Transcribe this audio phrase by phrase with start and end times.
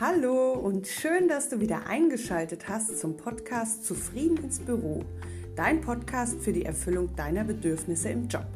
[0.00, 5.04] Hallo und schön, dass du wieder eingeschaltet hast zum Podcast Zufrieden ins Büro,
[5.56, 8.46] dein Podcast für die Erfüllung deiner Bedürfnisse im Job.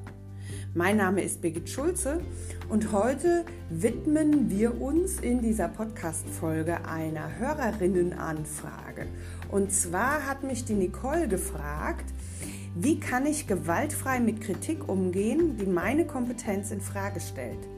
[0.72, 2.22] Mein Name ist Birgit Schulze
[2.70, 9.06] und heute widmen wir uns in dieser Podcast-Folge einer Hörerinnenanfrage.
[9.50, 12.06] Und zwar hat mich die Nicole gefragt,
[12.74, 17.68] wie kann ich gewaltfrei mit Kritik umgehen, die meine Kompetenz in Frage stellt?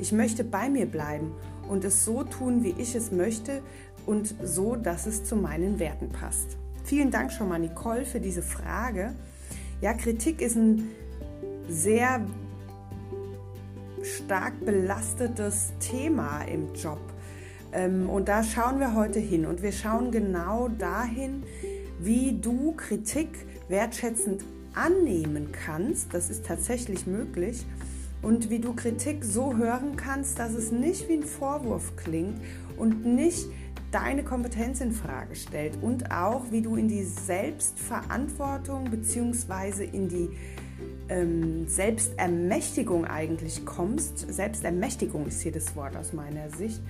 [0.00, 1.30] Ich möchte bei mir bleiben
[1.72, 3.62] und es so tun, wie ich es möchte
[4.04, 6.58] und so, dass es zu meinen Werten passt.
[6.84, 9.14] Vielen Dank schon mal, Nicole, für diese Frage.
[9.80, 10.90] Ja, Kritik ist ein
[11.68, 12.20] sehr
[14.02, 17.00] stark belastetes Thema im Job.
[17.72, 19.46] Ähm, und da schauen wir heute hin.
[19.46, 21.42] Und wir schauen genau dahin,
[22.00, 26.12] wie du Kritik wertschätzend annehmen kannst.
[26.12, 27.64] Das ist tatsächlich möglich
[28.22, 32.40] und wie du Kritik so hören kannst, dass es nicht wie ein Vorwurf klingt
[32.76, 33.46] und nicht
[33.90, 39.84] deine Kompetenz in Frage stellt und auch wie du in die Selbstverantwortung bzw.
[39.84, 40.30] in die
[41.08, 44.32] ähm, Selbstermächtigung eigentlich kommst.
[44.32, 46.80] Selbstermächtigung ist hier das Wort aus meiner Sicht,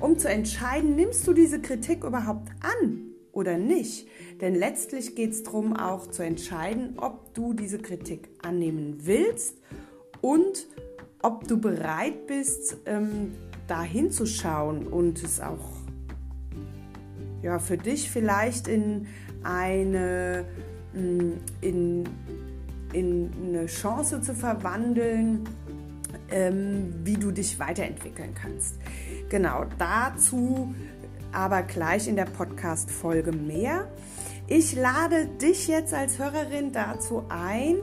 [0.00, 4.08] um zu entscheiden, nimmst du diese Kritik überhaupt an oder nicht.
[4.40, 9.58] Denn letztlich geht es darum, auch zu entscheiden, ob du diese Kritik annehmen willst
[10.20, 10.66] und
[11.22, 13.32] ob du bereit bist, ähm,
[13.66, 15.78] da hinzuschauen und es auch
[17.42, 19.06] ja, für dich vielleicht in
[19.42, 20.44] eine,
[20.92, 22.04] mm, in,
[22.92, 25.44] in eine Chance zu verwandeln,
[26.30, 28.76] ähm, wie du dich weiterentwickeln kannst.
[29.28, 30.74] Genau, dazu
[31.32, 33.86] aber gleich in der Podcast-Folge mehr.
[34.46, 37.76] Ich lade dich jetzt als Hörerin dazu ein,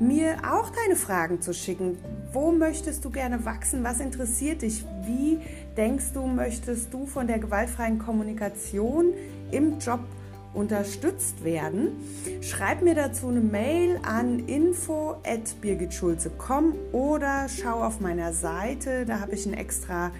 [0.00, 1.98] mir auch deine Fragen zu schicken.
[2.32, 3.82] Wo möchtest du gerne wachsen?
[3.84, 4.84] Was interessiert dich?
[5.04, 5.38] Wie
[5.76, 9.12] denkst du, möchtest du von der gewaltfreien Kommunikation
[9.50, 10.00] im Job
[10.54, 11.90] unterstützt werden?
[12.40, 19.46] Schreib mir dazu eine Mail an info@birgitschulze.com oder schau auf meiner Seite, da habe ich
[19.46, 20.10] ein extra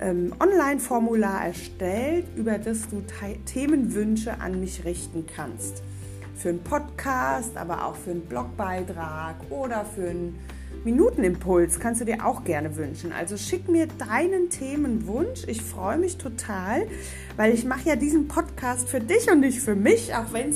[0.00, 3.04] ähm, Online-Formular erstellt, über das du
[3.44, 5.82] Themenwünsche an mich richten kannst
[6.36, 10.38] für einen Podcast, aber auch für einen Blogbeitrag oder für einen
[10.84, 13.12] Minutenimpuls kannst du dir auch gerne wünschen.
[13.12, 15.44] Also schick mir deinen Themenwunsch.
[15.48, 16.86] Ich freue mich total,
[17.36, 20.54] weil ich mache ja diesen Podcast für dich und nicht für mich, auch wenn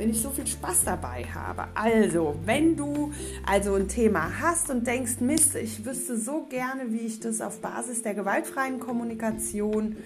[0.00, 1.68] wenn ich so viel Spaß dabei habe.
[1.74, 3.12] Also, wenn du
[3.46, 7.60] also ein Thema hast und denkst, Mist, ich wüsste so gerne, wie ich das auf
[7.60, 9.98] Basis der gewaltfreien Kommunikation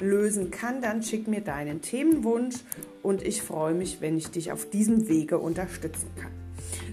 [0.00, 2.56] lösen kann, dann schick mir deinen Themenwunsch
[3.02, 6.32] und ich freue mich, wenn ich dich auf diesem Wege unterstützen kann.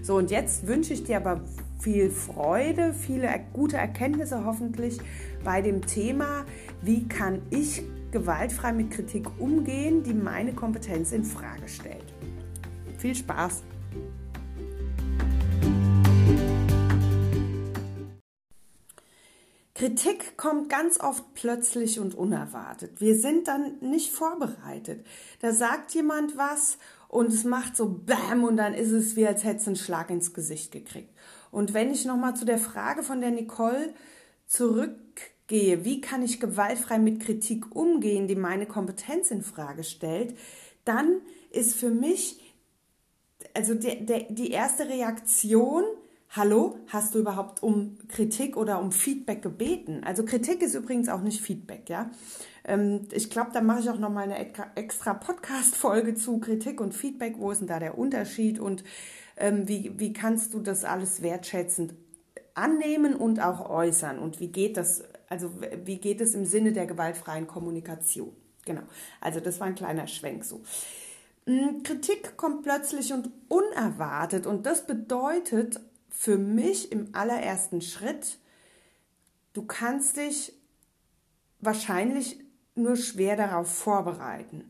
[0.02, 1.42] So, und jetzt wünsche ich dir aber
[1.80, 4.98] viel Freude, viele gute Erkenntnisse hoffentlich
[5.44, 6.44] bei dem Thema,
[6.82, 12.12] wie kann ich gewaltfrei mit Kritik umgehen, die meine Kompetenz in Frage stellt.
[12.98, 13.62] Viel Spaß!
[19.78, 23.00] Kritik kommt ganz oft plötzlich und unerwartet.
[23.00, 25.06] Wir sind dann nicht vorbereitet.
[25.40, 29.44] Da sagt jemand was und es macht so Bäm und dann ist es wie, als
[29.44, 31.14] hätte es einen Schlag ins Gesicht gekriegt.
[31.52, 33.94] Und wenn ich nochmal zu der Frage von der Nicole
[34.48, 40.36] zurückgehe, wie kann ich gewaltfrei mit Kritik umgehen, die meine Kompetenz in Frage stellt,
[40.84, 41.20] dann
[41.52, 42.40] ist für mich
[43.54, 45.84] also der, die erste Reaktion,
[46.30, 50.02] Hallo, hast du überhaupt um Kritik oder um Feedback gebeten?
[50.04, 52.10] Also Kritik ist übrigens auch nicht Feedback, ja.
[52.64, 54.36] Ähm, ich glaube, da mache ich auch nochmal eine
[54.76, 57.36] extra Podcast-Folge zu Kritik und Feedback.
[57.38, 58.84] Wo ist denn da der Unterschied und
[59.38, 61.94] ähm, wie, wie kannst du das alles wertschätzend
[62.54, 64.18] annehmen und auch äußern?
[64.18, 65.50] Und wie geht das, also
[65.84, 68.32] wie geht es im Sinne der gewaltfreien Kommunikation?
[68.66, 68.82] Genau.
[69.22, 70.60] Also das war ein kleiner Schwenk so.
[71.46, 75.80] Hm, Kritik kommt plötzlich und unerwartet und das bedeutet
[76.18, 78.38] für mich im allerersten Schritt,
[79.52, 80.52] du kannst dich
[81.60, 82.40] wahrscheinlich
[82.74, 84.68] nur schwer darauf vorbereiten.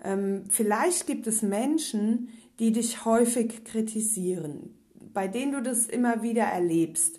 [0.00, 2.28] Ähm, vielleicht gibt es Menschen,
[2.60, 4.78] die dich häufig kritisieren,
[5.12, 7.18] bei denen du das immer wieder erlebst.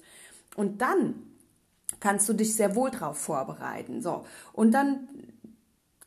[0.55, 1.15] Und dann
[1.99, 4.01] kannst du dich sehr wohl darauf vorbereiten.
[4.01, 4.25] So.
[4.53, 5.09] Und dann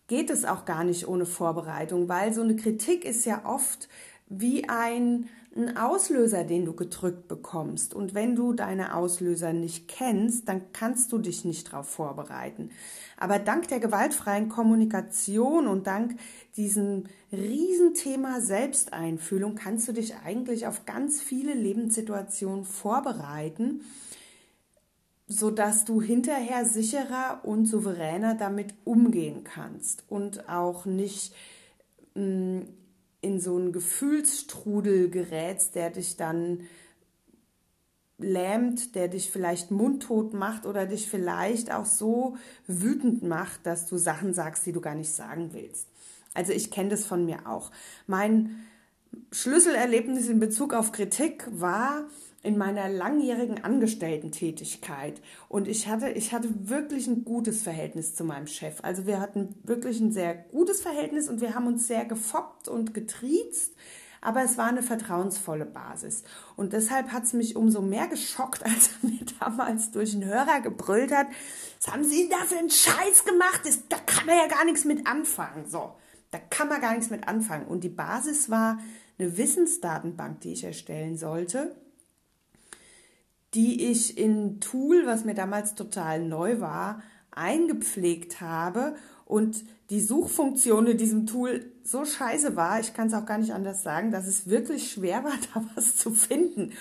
[0.06, 3.90] geht es auch gar nicht ohne Vorbereitung, weil so eine Kritik ist ja oft
[4.28, 7.94] wie ein, ein Auslöser, den du gedrückt bekommst.
[7.94, 12.70] Und wenn du deine Auslöser nicht kennst, dann kannst du dich nicht darauf vorbereiten.
[13.16, 16.16] Aber dank der gewaltfreien Kommunikation und dank
[16.56, 23.80] diesem Riesenthema Selbsteinfühlung kannst du dich eigentlich auf ganz viele Lebenssituationen vorbereiten,
[25.26, 31.34] sodass du hinterher sicherer und souveräner damit umgehen kannst und auch nicht
[32.14, 32.60] mm,
[33.20, 36.60] in so einen Gefühlsstrudel gerätst, der dich dann
[38.18, 42.36] lähmt, der dich vielleicht mundtot macht oder dich vielleicht auch so
[42.66, 45.86] wütend macht, dass du Sachen sagst, die du gar nicht sagen willst.
[46.34, 47.70] Also ich kenne das von mir auch.
[48.06, 48.56] Mein
[49.32, 52.04] Schlüsselerlebnis in Bezug auf Kritik war
[52.42, 55.20] in meiner langjährigen Angestellten-Tätigkeit.
[55.48, 58.78] Und ich hatte, ich hatte wirklich ein gutes Verhältnis zu meinem Chef.
[58.82, 62.94] Also wir hatten wirklich ein sehr gutes Verhältnis und wir haben uns sehr gefoppt und
[62.94, 63.74] getriezt.
[64.20, 66.24] Aber es war eine vertrauensvolle Basis.
[66.56, 70.60] Und deshalb hat es mich umso mehr geschockt, als er mir damals durch den Hörer
[70.60, 71.26] gebrüllt hat,
[71.80, 73.62] was haben Sie da für einen Scheiß gemacht?
[73.64, 75.68] Das, da kann man ja gar nichts mit anfangen.
[75.68, 75.94] So,
[76.30, 77.66] da kann man gar nichts mit anfangen.
[77.66, 78.78] Und die Basis war
[79.18, 81.76] eine Wissensdatenbank, die ich erstellen sollte
[83.54, 90.86] die ich in Tool, was mir damals total neu war, eingepflegt habe und die Suchfunktion
[90.86, 94.26] in diesem Tool so scheiße war, ich kann es auch gar nicht anders sagen, dass
[94.26, 96.72] es wirklich schwer war, da was zu finden.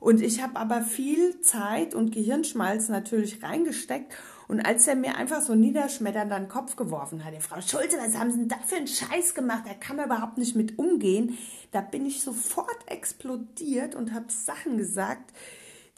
[0.00, 4.12] Und ich habe aber viel Zeit und Gehirnschmalz natürlich reingesteckt.
[4.46, 8.16] Und als er mir einfach so niederschmetternd an den Kopf geworfen hat, Frau Schulze, was
[8.16, 9.64] haben Sie denn da für einen Scheiß gemacht?
[9.66, 11.36] Da kann man überhaupt nicht mit umgehen.
[11.72, 15.32] Da bin ich sofort explodiert und habe Sachen gesagt,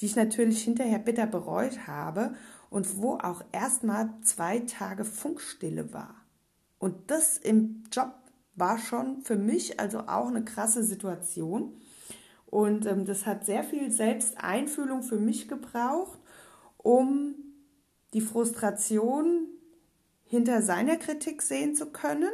[0.00, 2.34] die ich natürlich hinterher bitter bereut habe
[2.70, 6.14] und wo auch erstmal zwei Tage Funkstille war.
[6.78, 8.12] Und das im Job
[8.54, 11.80] war schon für mich also auch eine krasse Situation.
[12.46, 16.18] Und ähm, das hat sehr viel Selbsteinfühlung für mich gebraucht,
[16.76, 17.34] um
[18.14, 19.46] die Frustration
[20.24, 22.30] hinter seiner Kritik sehen zu können.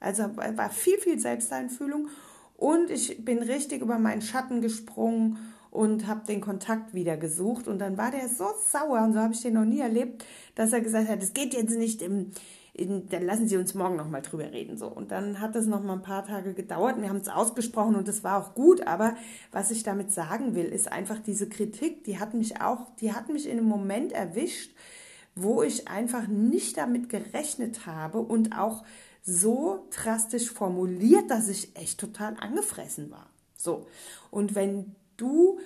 [0.00, 2.08] Also war viel, viel Selbsteinfühlung.
[2.56, 5.38] Und ich bin richtig über meinen Schatten gesprungen
[5.72, 7.66] und habe den Kontakt wieder gesucht.
[7.66, 10.24] Und dann war der so sauer und so habe ich den noch nie erlebt,
[10.54, 12.30] dass er gesagt hat, es geht jetzt nicht im
[12.74, 14.86] in, dann lassen Sie uns morgen noch mal drüber reden so.
[14.86, 18.08] Und dann hat es noch mal ein paar Tage gedauert wir haben es ausgesprochen und
[18.08, 18.86] es war auch gut.
[18.86, 19.14] Aber
[19.50, 23.28] was ich damit sagen will ist einfach diese Kritik die hat mich auch die hat
[23.28, 24.74] mich in einem Moment erwischt
[25.34, 28.84] wo ich einfach nicht damit gerechnet habe und auch
[29.22, 33.26] so drastisch formuliert dass ich echt total angefressen war
[33.62, 33.86] so.
[34.30, 35.58] Und wenn du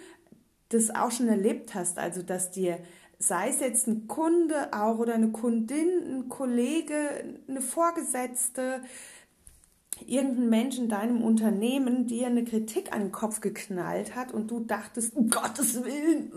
[0.69, 2.79] das auch schon erlebt hast, also dass dir,
[3.19, 8.81] sei es jetzt ein Kunde auch oder eine Kundin, ein Kollege, eine Vorgesetzte,
[10.07, 14.61] irgendein Mensch in deinem Unternehmen dir eine Kritik an den Kopf geknallt hat und du
[14.61, 16.33] dachtest, um Gottes Willen,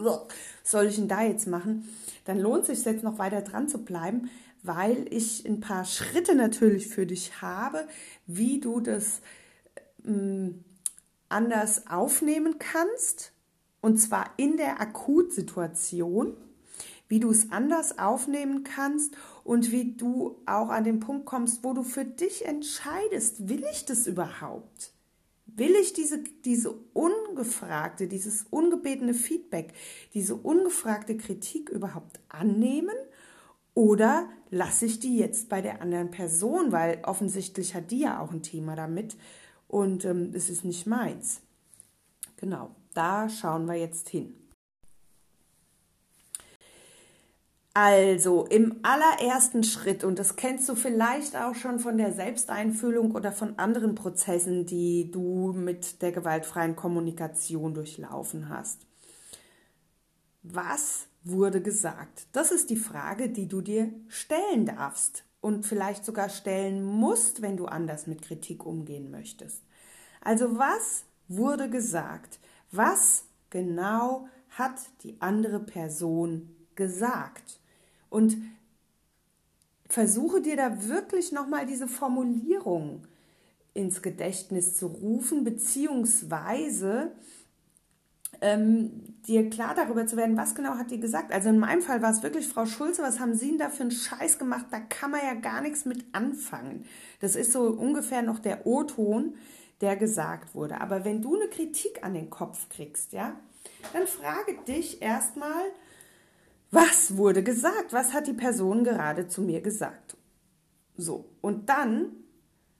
[0.63, 1.89] soll ich denn da jetzt machen?
[2.25, 4.29] Dann lohnt sich jetzt noch weiter dran zu bleiben,
[4.63, 7.87] weil ich ein paar Schritte natürlich für dich habe,
[8.27, 9.21] wie du das
[10.05, 10.63] ähm,
[11.29, 13.33] anders aufnehmen kannst,
[13.81, 16.35] und zwar in der Akutsituation,
[17.07, 21.73] wie du es anders aufnehmen kannst und wie du auch an den Punkt kommst, wo
[21.73, 24.93] du für dich entscheidest, will ich das überhaupt?
[25.45, 29.73] Will ich diese, diese ungefragte, dieses ungebetene Feedback,
[30.13, 32.95] diese ungefragte Kritik überhaupt annehmen?
[33.73, 38.31] Oder lasse ich die jetzt bei der anderen Person, weil offensichtlich hat die ja auch
[38.31, 39.17] ein Thema damit
[39.69, 41.41] und ähm, es ist nicht meins.
[42.35, 44.33] Genau, da schauen wir jetzt hin.
[47.73, 53.31] Also im allerersten Schritt, und das kennst du vielleicht auch schon von der Selbsteinfühlung oder
[53.31, 58.81] von anderen Prozessen, die du mit der gewaltfreien Kommunikation durchlaufen hast.
[60.41, 62.27] Was wurde gesagt?
[62.33, 67.57] Das ist die Frage, die du dir stellen darfst und vielleicht sogar stellen musst, wenn
[67.57, 69.63] du anders mit Kritik umgehen möchtest.
[70.21, 72.39] Also was wurde gesagt?
[72.71, 77.59] Was genau hat die andere Person gesagt?
[78.09, 78.37] Und
[79.87, 83.07] versuche dir da wirklich nochmal diese Formulierung
[83.73, 87.11] ins Gedächtnis zu rufen, beziehungsweise
[88.41, 91.31] ähm, dir klar darüber zu werden, was genau hat die gesagt.
[91.31, 93.83] Also in meinem Fall war es wirklich Frau Schulze, was haben Sie denn da für
[93.83, 94.67] einen Scheiß gemacht?
[94.71, 96.85] Da kann man ja gar nichts mit anfangen.
[97.19, 99.35] Das ist so ungefähr noch der O-Ton,
[99.81, 100.81] der gesagt wurde.
[100.81, 103.39] Aber wenn du eine Kritik an den Kopf kriegst, ja,
[103.93, 105.63] dann frage dich erstmal,
[106.71, 107.93] was wurde gesagt?
[107.93, 110.17] Was hat die Person gerade zu mir gesagt?
[110.97, 112.11] So, und dann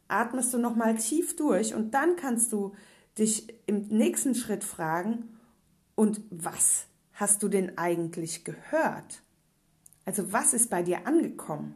[0.08, 2.74] atmest du nochmal tief durch und dann kannst du
[3.18, 5.39] dich im nächsten Schritt fragen,
[6.00, 9.22] und was hast du denn eigentlich gehört?
[10.06, 11.76] Also was ist bei dir angekommen?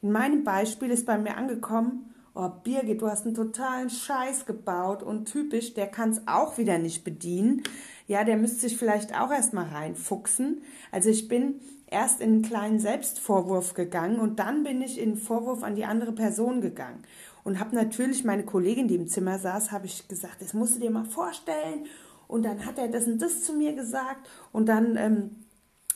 [0.00, 5.04] In meinem Beispiel ist bei mir angekommen, oh Birgit, du hast einen totalen Scheiß gebaut
[5.04, 7.62] und typisch, der kann es auch wieder nicht bedienen.
[8.08, 10.62] Ja, der müsste sich vielleicht auch erstmal reinfuchsen.
[10.90, 15.18] Also ich bin erst in einen kleinen Selbstvorwurf gegangen und dann bin ich in den
[15.18, 17.04] Vorwurf an die andere Person gegangen
[17.44, 20.80] und habe natürlich meine Kollegin, die im Zimmer saß, habe ich gesagt, das musst du
[20.80, 21.86] dir mal vorstellen.
[22.32, 25.36] Und dann hat er das und das zu mir gesagt und dann ähm,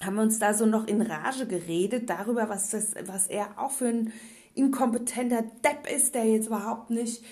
[0.05, 3.71] haben wir uns da so noch in Rage geredet darüber, was, das, was er auch
[3.71, 4.13] für ein
[4.55, 7.25] inkompetenter Depp ist, der jetzt überhaupt nicht,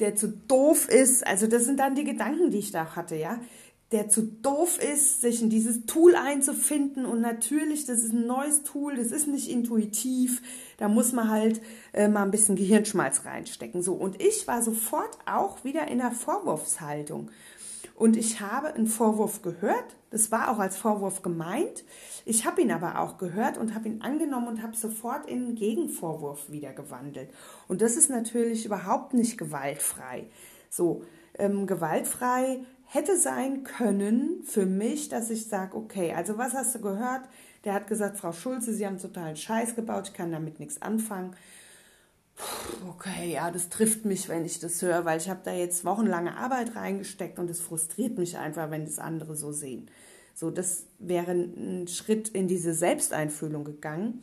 [0.00, 1.24] der zu doof ist.
[1.24, 3.38] Also das sind dann die Gedanken, die ich da hatte, ja.
[3.92, 8.64] Der zu doof ist, sich in dieses Tool einzufinden und natürlich, das ist ein neues
[8.64, 10.42] Tool, das ist nicht intuitiv,
[10.78, 11.60] da muss man halt
[11.92, 13.80] äh, mal ein bisschen Gehirnschmalz reinstecken.
[13.80, 17.30] So und ich war sofort auch wieder in der Vorwurfshaltung
[18.00, 21.84] und ich habe einen Vorwurf gehört, das war auch als Vorwurf gemeint.
[22.24, 25.54] Ich habe ihn aber auch gehört und habe ihn angenommen und habe sofort in einen
[25.54, 27.28] Gegenvorwurf wieder gewandelt.
[27.68, 30.30] Und das ist natürlich überhaupt nicht gewaltfrei.
[30.70, 31.04] So,
[31.38, 36.80] ähm, gewaltfrei hätte sein können für mich, dass ich sage, okay, also was hast du
[36.80, 37.28] gehört?
[37.64, 41.36] Der hat gesagt, Frau Schulze, Sie haben totalen Scheiß gebaut, ich kann damit nichts anfangen
[42.88, 46.36] okay, ja, das trifft mich, wenn ich das höre, weil ich habe da jetzt wochenlange
[46.36, 49.90] Arbeit reingesteckt und es frustriert mich einfach, wenn das andere so sehen.
[50.34, 54.22] So, das wäre ein Schritt in diese Selbsteinfühlung gegangen.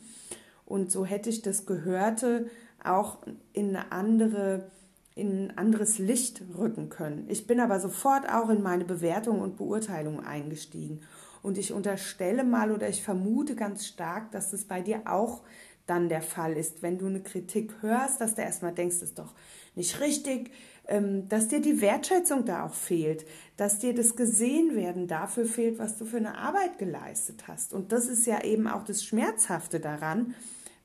[0.64, 2.50] Und so hätte ich das Gehörte
[2.82, 3.18] auch
[3.52, 4.70] in eine andere,
[5.14, 7.26] in ein anderes Licht rücken können.
[7.28, 11.00] Ich bin aber sofort auch in meine Bewertung und Beurteilung eingestiegen.
[11.42, 15.42] Und ich unterstelle mal oder ich vermute ganz stark, dass das bei dir auch
[15.88, 16.82] dann der Fall ist.
[16.82, 19.34] Wenn du eine Kritik hörst, dass du erstmal denkst, das ist doch
[19.74, 20.50] nicht richtig,
[20.86, 23.24] ähm, dass dir die Wertschätzung da auch fehlt,
[23.56, 27.72] dass dir das gesehen werden dafür fehlt, was du für eine Arbeit geleistet hast.
[27.72, 30.34] Und das ist ja eben auch das Schmerzhafte daran,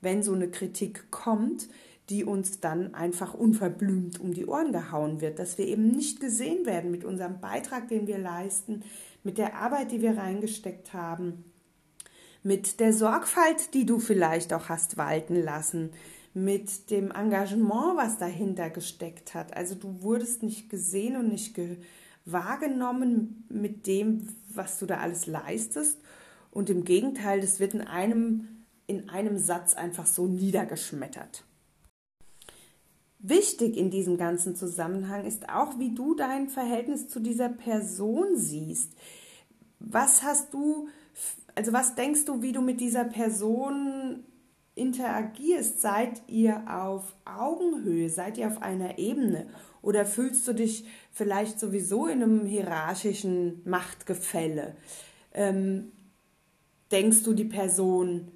[0.02, 1.70] wenn so eine Kritik kommt,
[2.10, 6.66] die uns dann einfach unverblümt um die Ohren gehauen wird, dass wir eben nicht gesehen
[6.66, 8.84] werden mit unserem Beitrag, den wir leisten,
[9.24, 11.46] mit der Arbeit, die wir reingesteckt haben
[12.44, 15.92] mit der Sorgfalt, die du vielleicht auch hast walten lassen,
[16.34, 19.56] mit dem Engagement, was dahinter gesteckt hat.
[19.56, 21.58] Also du wurdest nicht gesehen und nicht
[22.26, 26.00] wahrgenommen mit dem, was du da alles leistest.
[26.52, 28.48] Und im Gegenteil, das wird in einem,
[28.88, 31.44] in einem Satz einfach so niedergeschmettert.
[33.20, 38.92] Wichtig in diesem ganzen Zusammenhang ist auch, wie du dein Verhältnis zu dieser Person siehst.
[39.80, 40.90] Was hast du
[41.56, 44.24] also was denkst du, wie du mit dieser Person
[44.76, 45.82] interagierst?
[45.82, 48.10] Seid ihr auf Augenhöhe?
[48.10, 49.48] Seid ihr auf einer Ebene?
[49.82, 54.76] Oder fühlst du dich vielleicht sowieso in einem hierarchischen Machtgefälle?
[55.34, 55.92] Ähm,
[56.92, 58.32] denkst du, die Person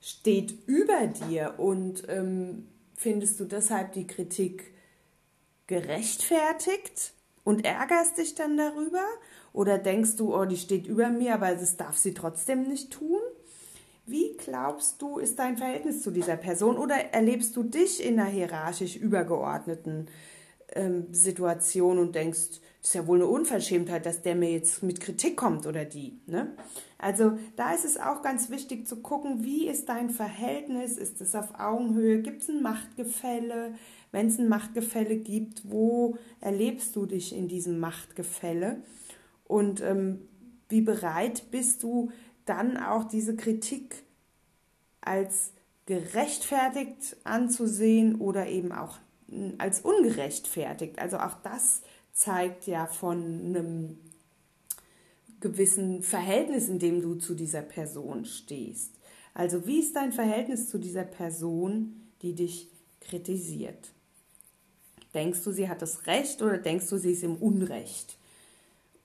[0.00, 4.72] steht über dir und ähm, findest du deshalb die Kritik
[5.66, 7.12] gerechtfertigt
[7.44, 9.04] und ärgerst dich dann darüber?
[9.56, 13.20] Oder denkst du, oh, die steht über mir, aber das darf sie trotzdem nicht tun?
[14.04, 16.76] Wie glaubst du, ist dein Verhältnis zu dieser Person?
[16.76, 20.08] Oder erlebst du dich in einer hierarchisch übergeordneten
[20.74, 25.38] ähm, Situation und denkst, ist ja wohl eine Unverschämtheit, dass der mir jetzt mit Kritik
[25.38, 26.20] kommt oder die.
[26.26, 26.52] Ne?
[26.98, 30.98] Also da ist es auch ganz wichtig zu gucken, wie ist dein Verhältnis?
[30.98, 32.20] Ist es auf Augenhöhe?
[32.20, 33.74] Gibt es ein Machtgefälle?
[34.12, 38.82] Wenn es ein Machtgefälle gibt, wo erlebst du dich in diesem Machtgefälle?
[39.46, 40.28] Und ähm,
[40.68, 42.10] wie bereit bist du
[42.44, 44.04] dann auch diese Kritik
[45.00, 45.52] als
[45.86, 48.98] gerechtfertigt anzusehen oder eben auch
[49.28, 50.98] hm, als ungerechtfertigt.
[50.98, 53.98] Also auch das zeigt ja von einem
[55.40, 58.94] gewissen Verhältnis, in dem du zu dieser Person stehst.
[59.34, 63.92] Also wie ist dein Verhältnis zu dieser Person, die dich kritisiert?
[65.14, 68.18] Denkst du, sie hat das Recht oder denkst du, sie ist im Unrecht?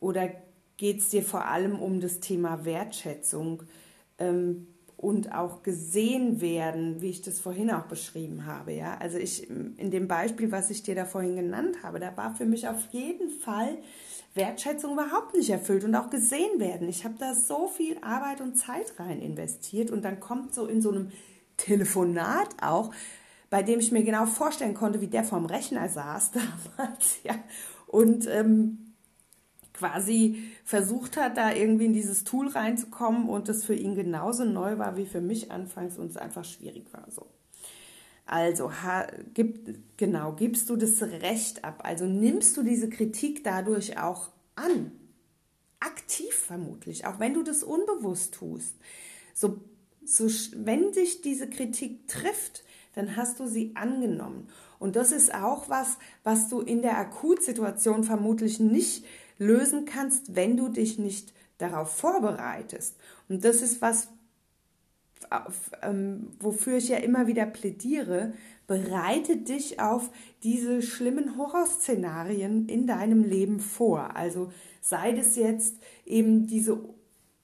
[0.01, 0.31] Oder
[0.77, 3.63] geht es dir vor allem um das Thema Wertschätzung
[4.17, 4.67] ähm,
[4.97, 8.73] und auch gesehen werden, wie ich das vorhin auch beschrieben habe?
[8.73, 8.97] Ja?
[8.97, 12.45] Also ich in dem Beispiel, was ich dir da vorhin genannt habe, da war für
[12.45, 13.77] mich auf jeden Fall
[14.33, 16.89] Wertschätzung überhaupt nicht erfüllt und auch gesehen werden.
[16.89, 20.81] Ich habe da so viel Arbeit und Zeit rein investiert und dann kommt so in
[20.81, 21.11] so einem
[21.57, 22.91] Telefonat auch,
[23.51, 26.31] bei dem ich mir genau vorstellen konnte, wie der vorm Rechner saß
[26.77, 27.35] damals, ja,
[27.85, 28.90] und ähm,
[29.81, 34.77] quasi versucht hat, da irgendwie in dieses Tool reinzukommen und das für ihn genauso neu
[34.77, 37.07] war wie für mich anfangs und es einfach schwierig war.
[37.09, 37.25] So.
[38.27, 41.81] Also ha, gib, genau, gibst du das Recht ab?
[41.83, 44.91] Also nimmst du diese Kritik dadurch auch an?
[45.79, 48.75] Aktiv vermutlich, auch wenn du das unbewusst tust.
[49.33, 49.61] So,
[50.05, 54.47] so, wenn dich diese Kritik trifft, dann hast du sie angenommen.
[54.77, 59.05] Und das ist auch was, was du in der Akutsituation vermutlich nicht
[59.41, 62.95] lösen kannst, wenn du dich nicht darauf vorbereitest.
[63.27, 64.07] Und das ist was,
[65.81, 68.33] ähm, wofür ich ja immer wieder plädiere,
[68.67, 70.11] bereite dich auf
[70.43, 74.15] diese schlimmen Horrorszenarien in deinem Leben vor.
[74.15, 76.79] Also sei es jetzt eben diese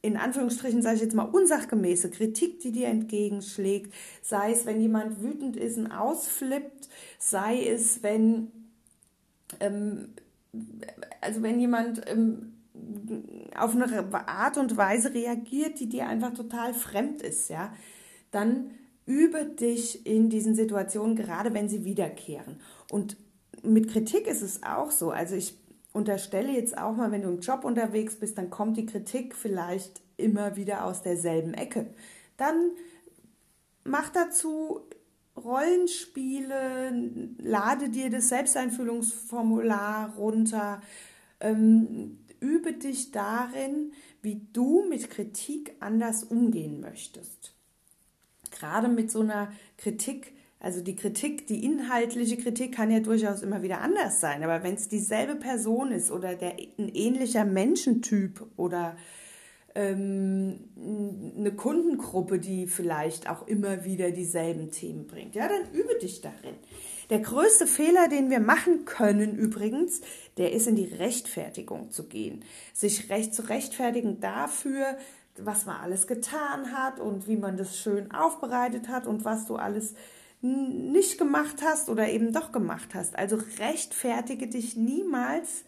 [0.04, 5.22] in Anführungsstrichen sage ich jetzt mal unsachgemäße Kritik, die dir entgegenschlägt, sei es, wenn jemand
[5.22, 6.88] wütend ist und ausflippt,
[7.18, 8.52] sei es, wenn
[9.60, 10.10] ähm,
[11.22, 12.54] also wenn jemand ähm,
[13.58, 17.74] auf eine Art und Weise reagiert, die dir einfach total fremd ist, ja,
[18.32, 18.72] dann
[19.06, 22.60] übe dich in diesen Situationen, gerade wenn sie wiederkehren.
[22.92, 23.18] Und
[23.64, 25.12] mit Kritik ist es auch so.
[25.12, 25.58] Also ich
[25.94, 30.02] unterstelle jetzt auch mal, wenn du im Job unterwegs bist, dann kommt die Kritik vielleicht
[30.18, 31.88] immer wieder aus derselben Ecke.
[32.36, 32.72] Dann
[33.84, 34.82] mach dazu
[35.38, 36.92] Rollenspiele,
[37.38, 40.82] lade dir das Selbsteinfühlungsformular runter,
[41.40, 47.54] ähm, übe dich darin, wie du mit Kritik anders umgehen möchtest.
[48.52, 53.62] Gerade mit so einer Kritik, also die Kritik, die inhaltliche Kritik kann ja durchaus immer
[53.62, 58.98] wieder anders sein, aber wenn es dieselbe Person ist oder der, ein ähnlicher Menschentyp oder
[59.78, 60.60] ähm,
[61.38, 66.56] eine Kundengruppe, die vielleicht auch immer wieder dieselben Themen bringt, ja, dann übe dich darin.
[67.12, 70.02] Der größte Fehler, den wir machen können übrigens,
[70.38, 72.44] der ist in die Rechtfertigung zu gehen.
[72.74, 74.98] Sich recht zu rechtfertigen dafür,
[75.38, 79.56] was man alles getan hat und wie man das schön aufbereitet hat und was du
[79.58, 79.94] alles
[80.42, 83.16] nicht gemacht hast oder eben doch gemacht hast.
[83.16, 85.66] Also rechtfertige dich niemals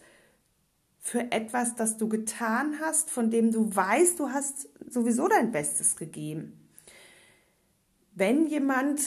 [1.00, 5.96] für etwas, das du getan hast, von dem du weißt, du hast sowieso dein Bestes
[5.96, 6.60] gegeben.
[8.14, 9.00] Wenn jemand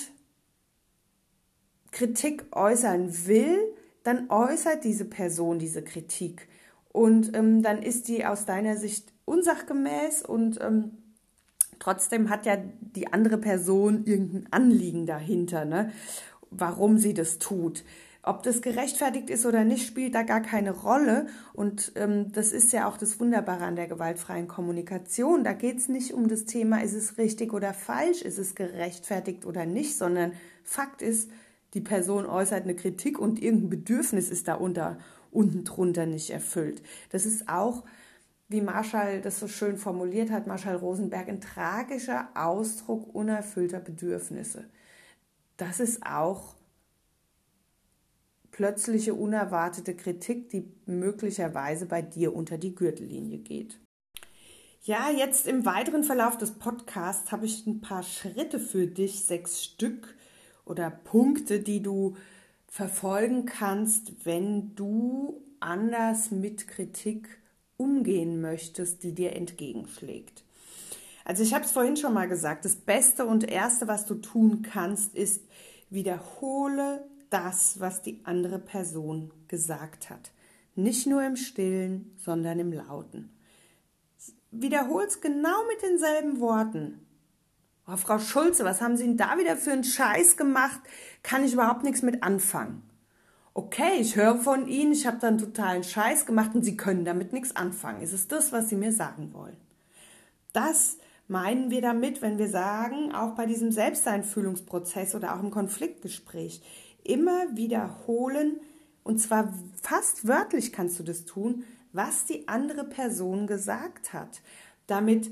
[1.92, 3.60] Kritik äußern will,
[4.04, 6.48] dann äußert diese Person diese Kritik.
[6.92, 10.98] Und ähm, dann ist die aus deiner Sicht unsachgemäß und ähm,
[11.80, 15.92] trotzdem hat ja die andere Person irgendein Anliegen dahinter, ne?
[16.50, 17.84] warum sie das tut.
[18.26, 21.28] Ob das gerechtfertigt ist oder nicht, spielt da gar keine Rolle.
[21.52, 25.44] Und ähm, das ist ja auch das Wunderbare an der gewaltfreien Kommunikation.
[25.44, 29.46] Da geht es nicht um das Thema, ist es richtig oder falsch, ist es gerechtfertigt
[29.46, 30.32] oder nicht, sondern
[30.64, 31.30] Fakt ist,
[31.74, 36.82] die Person äußert eine Kritik und irgendein Bedürfnis ist da unten drunter nicht erfüllt.
[37.10, 37.84] Das ist auch,
[38.48, 44.64] wie Marshall das so schön formuliert hat, Marshall Rosenberg, ein tragischer Ausdruck unerfüllter Bedürfnisse.
[45.58, 46.56] Das ist auch
[48.54, 53.80] plötzliche unerwartete Kritik, die möglicherweise bei dir unter die Gürtellinie geht.
[54.84, 59.64] Ja, jetzt im weiteren Verlauf des Podcasts habe ich ein paar Schritte für dich, sechs
[59.64, 60.16] Stück
[60.66, 62.16] oder Punkte, die du
[62.68, 67.42] verfolgen kannst, wenn du anders mit Kritik
[67.78, 70.44] umgehen möchtest, die dir entgegenschlägt.
[71.26, 74.62] Also ich habe es vorhin schon mal gesagt, das Beste und Erste, was du tun
[74.62, 75.42] kannst, ist,
[75.90, 80.32] wiederhole das, was die andere Person gesagt hat.
[80.76, 83.30] Nicht nur im stillen, sondern im lauten.
[84.52, 87.06] Wiederhol's genau mit denselben Worten.
[87.88, 90.80] Oh, Frau Schulze, was haben Sie denn da wieder für einen Scheiß gemacht?
[91.24, 92.84] Kann ich überhaupt nichts mit anfangen.
[93.56, 97.04] Okay, ich höre von Ihnen, ich habe da einen totalen Scheiß gemacht und Sie können
[97.04, 98.02] damit nichts anfangen.
[98.02, 99.58] Ist es das, was Sie mir sagen wollen?
[100.54, 106.62] Das meinen wir damit, wenn wir sagen, auch bei diesem Selbsteinfühlungsprozess oder auch im Konfliktgespräch,
[107.04, 108.60] immer wiederholen,
[109.04, 114.42] und zwar fast wörtlich kannst du das tun, was die andere Person gesagt hat.
[114.88, 115.30] Damit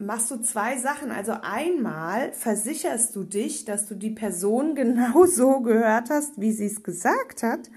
[0.00, 1.10] machst du zwei Sachen.
[1.10, 6.66] Also einmal versicherst du dich, dass du die Person genau so gehört hast, wie sie
[6.66, 7.70] es gesagt hat.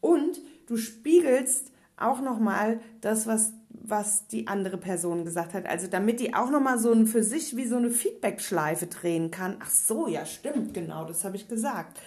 [0.00, 3.52] Und du spiegelst auch nochmal das, was,
[3.86, 5.66] was die andere Person gesagt hat.
[5.66, 9.56] Also damit die auch nochmal so ein, für sich wie so eine Feedback-Schleife drehen kann.
[9.60, 12.00] Ach so, ja, stimmt, genau, das habe ich gesagt.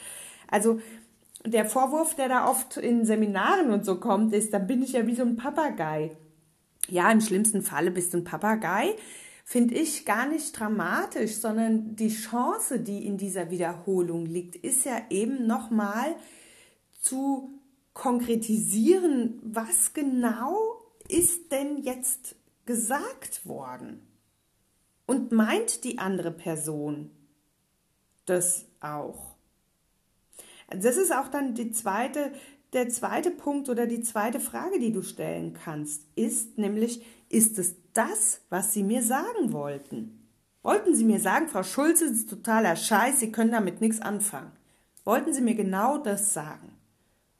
[0.47, 0.81] Also
[1.45, 5.05] der Vorwurf, der da oft in Seminaren und so kommt, ist, dann bin ich ja
[5.05, 6.17] wie so ein Papagei.
[6.89, 8.95] Ja, im schlimmsten Falle bist du ein Papagei.
[9.45, 14.97] Finde ich gar nicht dramatisch, sondern die Chance, die in dieser Wiederholung liegt, ist ja
[15.09, 16.15] eben nochmal
[16.99, 17.51] zu
[17.93, 20.76] konkretisieren, was genau
[21.11, 24.01] ist denn jetzt gesagt worden?
[25.05, 27.11] Und meint die andere Person
[28.25, 29.35] das auch?
[30.69, 32.33] Das ist auch dann die zweite,
[32.73, 37.75] der zweite Punkt oder die zweite Frage, die du stellen kannst, ist nämlich, ist es
[37.93, 40.17] das, was sie mir sagen wollten?
[40.67, 44.51] Wollten Sie mir sagen, Frau Schulze, ist totaler Scheiß, Sie können damit nichts anfangen?
[45.05, 46.73] Wollten Sie mir genau das sagen?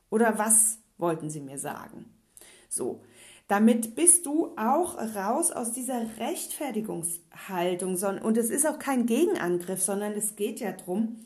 [0.10, 2.06] Oder was wollten Sie mir sagen?
[2.70, 3.04] So,
[3.48, 7.98] damit bist du auch raus aus dieser Rechtfertigungshaltung.
[8.22, 11.18] Und es ist auch kein Gegenangriff, sondern es geht ja darum,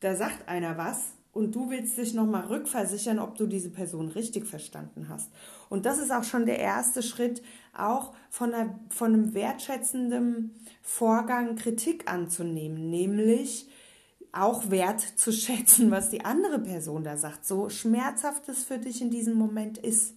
[0.00, 4.46] da sagt einer was und du willst dich nochmal rückversichern, ob du diese Person richtig
[4.46, 5.30] verstanden hast.
[5.70, 7.42] Und das ist auch schon der erste Schritt,
[7.76, 13.70] auch von, einer, von einem wertschätzenden Vorgang Kritik anzunehmen, nämlich
[14.30, 19.00] auch wert zu schätzen, was die andere Person da sagt, so schmerzhaft es für dich
[19.00, 20.14] in diesem Moment ist.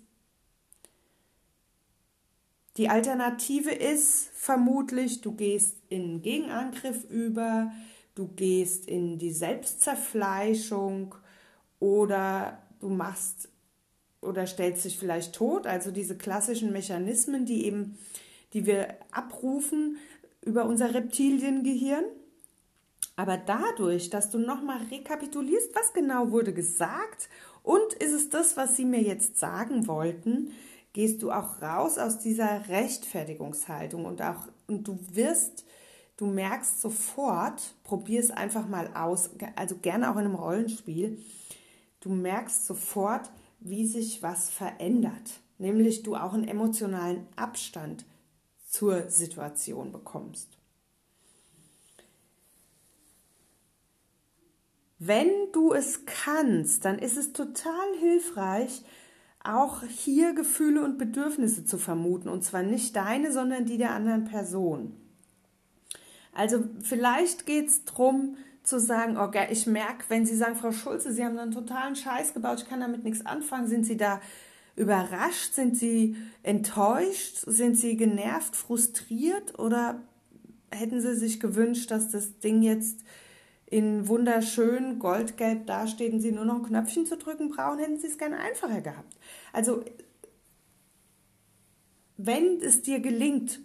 [2.77, 7.71] Die Alternative ist vermutlich, du gehst in Gegenangriff über,
[8.13, 11.15] du gehst in die Selbstzerfleischung
[11.79, 13.49] oder du machst
[14.21, 17.97] oder stellst dich vielleicht tot, also diese klassischen Mechanismen, die eben,
[18.53, 19.97] die wir abrufen
[20.45, 22.05] über unser Reptiliengehirn.
[23.15, 27.29] Aber dadurch, dass du nochmal rekapitulierst, was genau wurde gesagt
[27.63, 30.51] und ist es das, was sie mir jetzt sagen wollten,
[30.97, 35.63] gehst du auch raus aus dieser Rechtfertigungshaltung und auch und du wirst,
[36.17, 41.19] du merkst sofort, probier es einfach mal aus, also gerne auch in einem Rollenspiel,
[41.99, 43.29] du merkst sofort,
[43.59, 48.03] wie sich was verändert, nämlich du auch einen emotionalen Abstand
[48.67, 50.57] zur Situation bekommst.
[54.97, 58.81] Wenn du es kannst, dann ist es total hilfreich,
[59.47, 62.29] auch hier Gefühle und Bedürfnisse zu vermuten.
[62.29, 64.93] Und zwar nicht deine, sondern die der anderen Person.
[66.33, 71.11] Also vielleicht geht es darum zu sagen, okay, ich merke, wenn Sie sagen, Frau Schulze,
[71.13, 74.21] Sie haben einen totalen Scheiß gebaut, ich kann damit nichts anfangen, sind Sie da
[74.75, 80.01] überrascht, sind Sie enttäuscht, sind Sie genervt, frustriert oder
[80.69, 82.99] hätten Sie sich gewünscht, dass das Ding jetzt
[83.69, 88.07] in wunderschön goldgelb dasteht und Sie nur noch ein Knöpfchen zu drücken brauchen, hätten Sie
[88.07, 89.15] es gerne einfacher gehabt.
[89.51, 89.83] Also,
[92.15, 93.59] wenn es dir gelingt,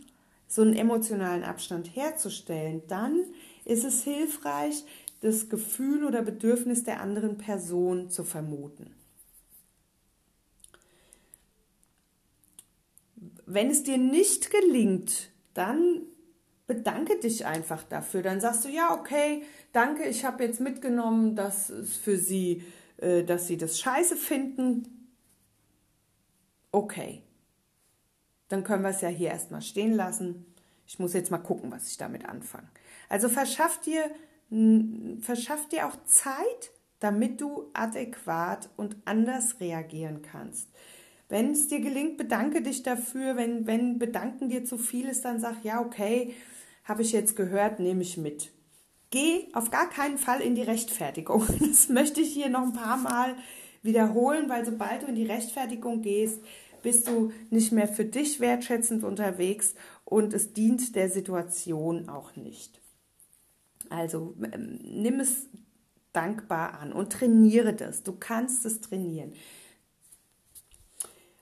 [0.49, 3.25] so einen emotionalen Abstand herzustellen, dann
[3.65, 4.85] ist es hilfreich,
[5.21, 8.93] das Gefühl oder Bedürfnis der anderen Person zu vermuten.
[13.47, 16.03] Wenn es dir nicht gelingt, dann
[16.73, 18.23] bedanke dich einfach dafür.
[18.23, 22.65] Dann sagst du, ja, okay, danke, ich habe jetzt mitgenommen, dass es für sie,
[22.97, 25.11] äh, dass sie das scheiße finden.
[26.71, 27.23] Okay.
[28.49, 30.47] Dann können wir es ja hier erstmal stehen lassen.
[30.87, 32.69] Ich muss jetzt mal gucken, was ich damit anfange.
[33.09, 34.11] Also verschaff dir,
[35.21, 40.69] verschaff dir auch Zeit, damit du adäquat und anders reagieren kannst.
[41.33, 43.37] Wenn es dir gelingt, bedanke dich dafür.
[43.37, 46.35] Wenn, wenn Bedanken dir zu viel ist, dann sag, ja, okay,
[46.85, 48.51] habe ich jetzt gehört, nehme ich mit.
[49.11, 51.47] Geh auf gar keinen Fall in die Rechtfertigung.
[51.61, 53.37] Das möchte ich hier noch ein paar Mal
[53.83, 56.41] wiederholen, weil sobald du in die Rechtfertigung gehst,
[56.83, 62.81] bist du nicht mehr für dich wertschätzend unterwegs und es dient der Situation auch nicht.
[63.91, 65.49] Also ähm, nimm es
[66.13, 68.03] dankbar an und trainiere das.
[68.03, 69.33] Du kannst es trainieren.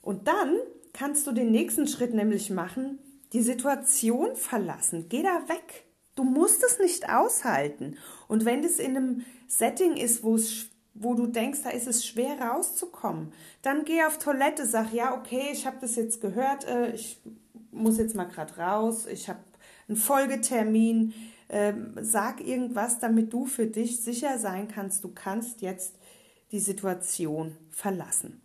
[0.03, 0.57] Und dann
[0.93, 2.99] kannst du den nächsten Schritt nämlich machen,
[3.33, 5.07] die Situation verlassen.
[5.09, 5.85] Geh da weg.
[6.15, 7.97] Du musst es nicht aushalten.
[8.29, 12.05] Und wenn es in einem Setting ist, wo es wo du denkst, da ist es
[12.05, 16.93] schwer rauszukommen, dann geh auf Toilette, sag, ja, okay, ich habe das jetzt gehört, äh,
[16.93, 17.21] ich
[17.71, 19.39] muss jetzt mal gerade raus, ich habe
[19.89, 21.15] einen Folgetermin,
[21.49, 25.95] ähm, sag irgendwas, damit du für dich sicher sein kannst, du kannst jetzt
[26.53, 28.43] die Situation verlassen.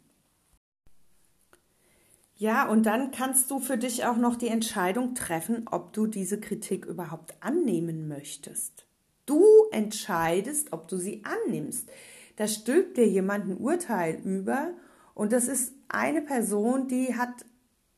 [2.37, 6.39] Ja, und dann kannst du für dich auch noch die Entscheidung treffen, ob du diese
[6.39, 8.85] Kritik überhaupt annehmen möchtest.
[9.25, 11.89] Du entscheidest, ob du sie annimmst.
[12.35, 14.73] Da stülpt dir jemand ein Urteil über
[15.13, 17.45] und das ist eine Person, die hat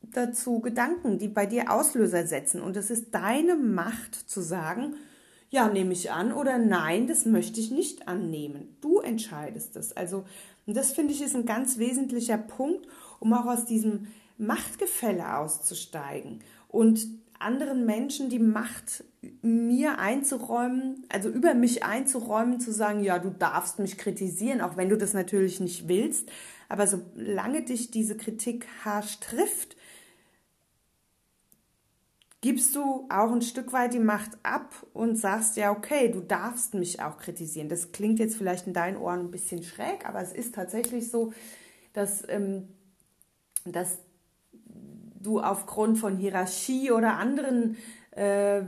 [0.01, 4.95] dazu Gedanken, die bei dir Auslöser setzen und es ist deine Macht zu sagen,
[5.49, 8.77] ja, nehme ich an oder nein, das möchte ich nicht annehmen.
[8.81, 9.93] Du entscheidest das.
[9.93, 10.25] Also,
[10.65, 12.85] und das finde ich ist ein ganz wesentlicher Punkt,
[13.19, 17.07] um auch aus diesem Machtgefälle auszusteigen und
[17.39, 19.03] anderen Menschen die Macht
[19.41, 24.89] mir einzuräumen, also über mich einzuräumen, zu sagen, ja, du darfst mich kritisieren, auch wenn
[24.89, 26.29] du das natürlich nicht willst,
[26.69, 29.77] aber solange dich diese Kritik harsch trifft,
[32.41, 36.73] gibst du auch ein Stück weit die Macht ab und sagst, ja, okay, du darfst
[36.73, 37.67] mich auch kritisieren.
[37.67, 41.33] Das klingt jetzt vielleicht in deinen Ohren ein bisschen schräg, aber es ist tatsächlich so,
[41.93, 42.67] dass, ähm,
[43.65, 43.97] dass
[45.27, 47.77] du aufgrund von Hierarchie oder anderen
[48.11, 48.61] äh,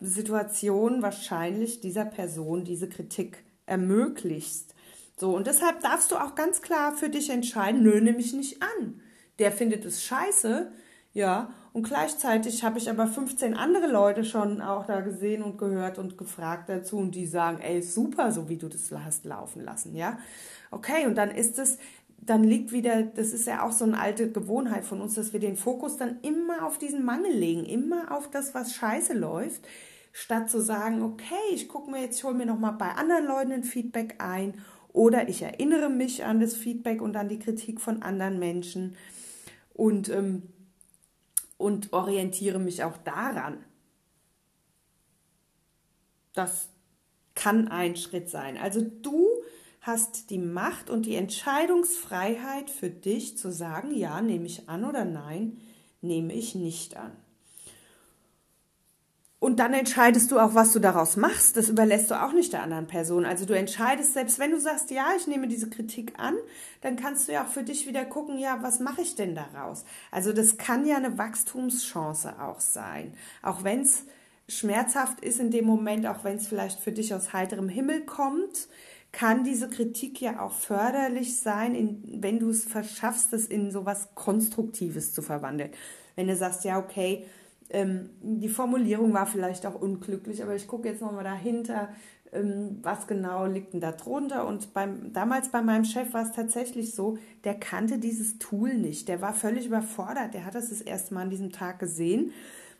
[0.00, 4.74] Situation wahrscheinlich dieser Person diese Kritik ermöglichst.
[5.16, 8.60] So, und deshalb darfst du auch ganz klar für dich entscheiden, nö, nehme ich nicht
[8.62, 9.00] an.
[9.38, 10.72] Der findet es scheiße,
[11.12, 15.98] ja, und gleichzeitig habe ich aber 15 andere Leute schon auch da gesehen und gehört
[15.98, 19.94] und gefragt dazu und die sagen, ey, super, so wie du das hast laufen lassen,
[19.94, 20.18] ja.
[20.70, 21.78] Okay, und dann ist es,
[22.26, 25.40] dann liegt wieder, das ist ja auch so eine alte Gewohnheit von uns, dass wir
[25.40, 29.66] den Fokus dann immer auf diesen Mangel legen, immer auf das, was scheiße läuft,
[30.12, 33.52] statt zu sagen, okay, ich gucke mir jetzt, ich hole mir nochmal bei anderen Leuten
[33.52, 34.54] ein Feedback ein
[34.92, 38.96] oder ich erinnere mich an das Feedback und an die Kritik von anderen Menschen
[39.74, 40.44] und, ähm,
[41.58, 43.58] und orientiere mich auch daran.
[46.32, 46.68] Das
[47.34, 48.56] kann ein Schritt sein.
[48.56, 49.26] Also du
[49.86, 55.04] hast die Macht und die Entscheidungsfreiheit für dich zu sagen, ja, nehme ich an oder
[55.04, 55.58] nein,
[56.00, 57.12] nehme ich nicht an.
[59.44, 61.58] Und dann entscheidest du auch, was du daraus machst.
[61.58, 63.26] Das überlässt du auch nicht der anderen Person.
[63.26, 66.34] Also du entscheidest, selbst wenn du sagst, ja, ich nehme diese Kritik an,
[66.80, 69.84] dann kannst du ja auch für dich wieder gucken, ja, was mache ich denn daraus?
[70.10, 73.12] Also das kann ja eine Wachstumschance auch sein.
[73.42, 74.04] Auch wenn es
[74.48, 78.68] schmerzhaft ist in dem Moment, auch wenn es vielleicht für dich aus heiterem Himmel kommt,
[79.14, 84.08] kann diese Kritik ja auch förderlich sein, in, wenn du es verschaffst, es in sowas
[84.16, 85.70] Konstruktives zu verwandeln.
[86.16, 87.24] Wenn du sagst, ja, okay,
[87.70, 91.90] ähm, die Formulierung war vielleicht auch unglücklich, aber ich gucke jetzt nochmal dahinter,
[92.32, 94.48] ähm, was genau liegt denn da drunter.
[94.48, 99.06] Und beim, damals bei meinem Chef war es tatsächlich so, der kannte dieses Tool nicht.
[99.06, 100.34] Der war völlig überfordert.
[100.34, 102.32] Der hat das das erste Mal an diesem Tag gesehen.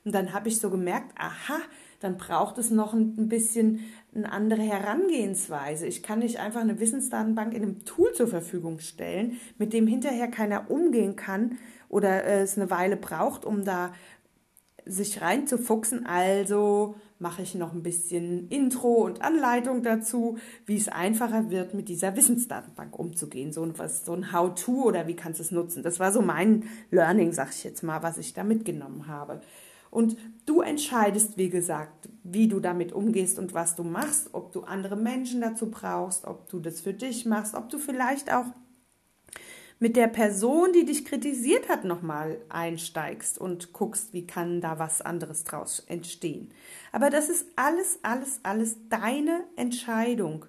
[0.04, 1.58] Und dann habe ich so gemerkt, aha,
[2.00, 3.80] dann braucht es noch ein bisschen
[4.14, 5.86] eine andere Herangehensweise.
[5.86, 10.28] Ich kann nicht einfach eine Wissensdatenbank in einem Tool zur Verfügung stellen, mit dem hinterher
[10.28, 13.92] keiner umgehen kann oder äh, es eine Weile braucht, um da
[14.84, 16.04] sich reinzufuchsen.
[16.04, 20.36] Also mache ich noch ein bisschen Intro und Anleitung dazu,
[20.66, 23.52] wie es einfacher wird, mit dieser Wissensdatenbank umzugehen.
[23.52, 25.82] So ein, so ein How-To oder wie kannst du es nutzen.
[25.82, 29.40] Das war so mein Learning, sag ich jetzt mal, was ich da mitgenommen habe.
[29.94, 34.62] Und du entscheidest, wie gesagt, wie du damit umgehst und was du machst, ob du
[34.62, 38.46] andere Menschen dazu brauchst, ob du das für dich machst, ob du vielleicht auch
[39.78, 45.00] mit der Person, die dich kritisiert hat, nochmal einsteigst und guckst, wie kann da was
[45.00, 46.50] anderes draus entstehen.
[46.90, 50.46] Aber das ist alles, alles, alles deine Entscheidung.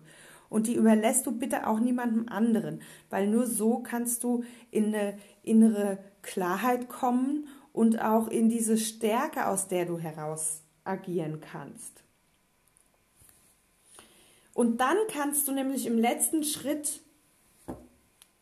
[0.49, 2.81] Und die überlässt du bitte auch niemandem anderen,
[3.12, 9.47] weil nur so kannst du in eine innere Klarheit kommen und auch in diese Stärke,
[9.47, 12.03] aus der du heraus agieren kannst.
[14.53, 17.01] Und dann kannst du nämlich im letzten Schritt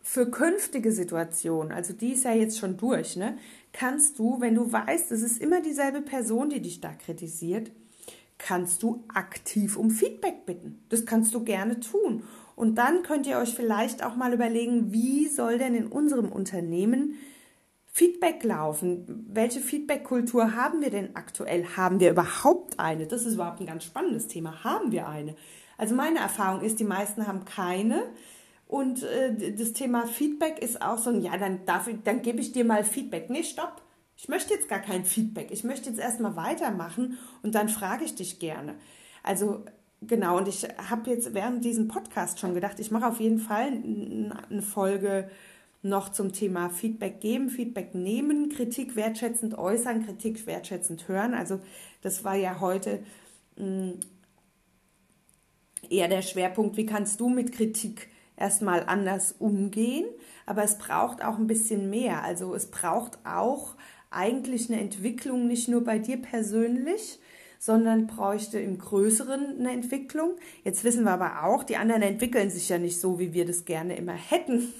[0.02, 3.38] für künftige Situationen, also die ist ja jetzt schon durch, ne,
[3.72, 7.72] kannst du, wenn du weißt, es ist immer dieselbe Person, die dich da kritisiert,
[8.38, 10.84] kannst du aktiv um Feedback bitten.
[10.90, 12.24] Das kannst du gerne tun.
[12.56, 17.16] Und dann könnt ihr euch vielleicht auch mal überlegen, wie soll denn in unserem Unternehmen
[17.96, 19.28] Feedback laufen.
[19.30, 21.64] Welche Feedback-Kultur haben wir denn aktuell?
[21.78, 23.06] Haben wir überhaupt eine?
[23.06, 24.64] Das ist überhaupt ein ganz spannendes Thema.
[24.64, 25.36] Haben wir eine?
[25.78, 28.02] Also meine Erfahrung ist, die meisten haben keine.
[28.66, 32.52] Und äh, das Thema Feedback ist auch so, ja, dann, darf ich, dann gebe ich
[32.52, 33.30] dir mal Feedback.
[33.30, 33.84] Nee, stopp.
[34.18, 35.52] Ich möchte jetzt gar kein Feedback.
[35.52, 38.74] Ich möchte jetzt erstmal weitermachen und dann frage ich dich gerne.
[39.22, 39.66] Also
[40.02, 43.68] genau, und ich habe jetzt während diesem Podcast schon gedacht, ich mache auf jeden Fall
[43.68, 45.30] eine Folge
[45.84, 51.34] noch zum Thema Feedback geben, Feedback nehmen, Kritik wertschätzend äußern, Kritik wertschätzend hören.
[51.34, 51.60] Also
[52.02, 53.04] das war ja heute
[53.58, 53.92] mm,
[55.90, 60.06] eher der Schwerpunkt, wie kannst du mit Kritik erstmal anders umgehen,
[60.46, 62.24] aber es braucht auch ein bisschen mehr.
[62.24, 63.76] Also es braucht auch
[64.10, 67.20] eigentlich eine Entwicklung, nicht nur bei dir persönlich,
[67.60, 70.36] sondern bräuchte im Größeren eine Entwicklung.
[70.64, 73.66] Jetzt wissen wir aber auch, die anderen entwickeln sich ja nicht so, wie wir das
[73.66, 74.74] gerne immer hätten.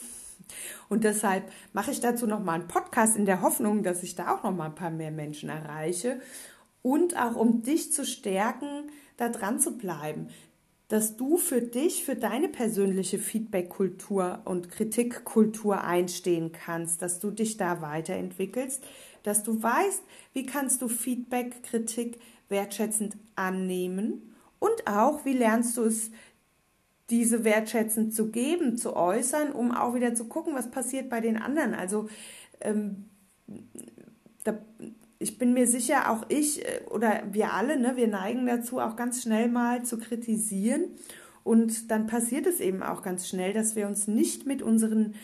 [0.90, 4.44] Und deshalb mache ich dazu nochmal einen Podcast in der Hoffnung, dass ich da auch
[4.44, 6.20] nochmal ein paar mehr Menschen erreiche.
[6.82, 10.28] Und auch um dich zu stärken, da dran zu bleiben.
[10.90, 17.58] Dass du für dich, für deine persönliche Feedback-Kultur und Kritikkultur einstehen kannst, dass du dich
[17.58, 18.84] da weiterentwickelst,
[19.24, 25.84] dass du weißt, wie kannst du Feedback, Kritik wertschätzend annehmen und auch, wie lernst du
[25.84, 26.12] es
[27.10, 31.38] diese wertschätzend zu geben, zu äußern, um auch wieder zu gucken, was passiert bei den
[31.38, 31.74] anderen.
[31.74, 32.08] Also
[32.62, 33.06] ähm,
[34.44, 34.58] da,
[35.20, 38.96] ich bin mir sicher, auch ich äh, oder wir alle, ne, wir neigen dazu, auch
[38.96, 40.86] ganz schnell mal zu kritisieren.
[41.44, 45.16] Und dann passiert es eben auch ganz schnell, dass wir uns nicht mit unseren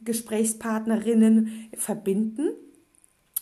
[0.00, 2.48] Gesprächspartnerinnen verbinden,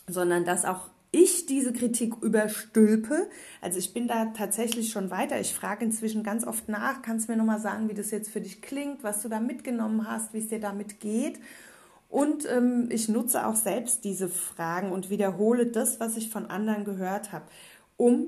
[0.09, 3.29] sondern dass auch ich diese Kritik überstülpe.
[3.61, 5.41] Also ich bin da tatsächlich schon weiter.
[5.41, 8.41] Ich frage inzwischen ganz oft nach, kannst du mir nochmal sagen, wie das jetzt für
[8.41, 11.39] dich klingt, was du da mitgenommen hast, wie es dir damit geht.
[12.09, 16.85] Und ähm, ich nutze auch selbst diese Fragen und wiederhole das, was ich von anderen
[16.85, 17.47] gehört habe,
[17.97, 18.27] um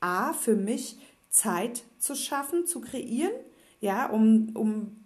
[0.00, 0.98] A, für mich
[1.30, 3.32] Zeit zu schaffen, zu kreieren,
[3.80, 5.04] ja, um, um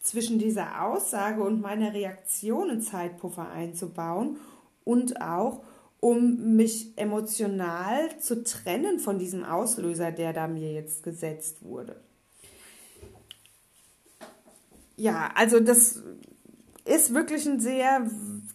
[0.00, 4.38] zwischen dieser Aussage und meiner Reaktion einen Zeitpuffer einzubauen
[4.84, 5.62] und auch
[6.00, 11.96] um mich emotional zu trennen von diesem Auslöser, der da mir jetzt gesetzt wurde.
[14.96, 16.02] Ja, also das
[16.84, 18.08] ist wirklich ein sehr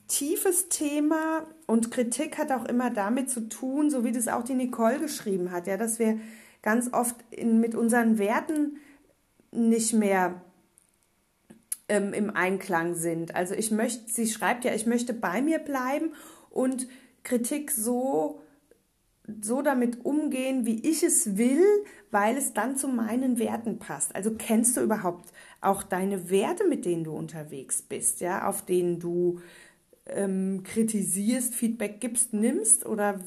[0.07, 4.55] tiefes Thema und Kritik hat auch immer damit zu tun, so wie das auch die
[4.55, 6.19] Nicole geschrieben hat, ja, dass wir
[6.61, 8.77] ganz oft in, mit unseren Werten
[9.51, 10.41] nicht mehr
[11.89, 13.35] ähm, im Einklang sind.
[13.35, 16.13] Also ich möchte, sie schreibt ja, ich möchte bei mir bleiben
[16.49, 16.87] und
[17.23, 18.41] Kritik so
[19.41, 21.63] so damit umgehen, wie ich es will,
[22.09, 24.15] weil es dann zu meinen Werten passt.
[24.15, 25.31] Also kennst du überhaupt
[25.61, 29.39] auch deine Werte, mit denen du unterwegs bist, ja, auf denen du
[30.07, 33.19] ähm, kritisierst, Feedback gibst, nimmst oder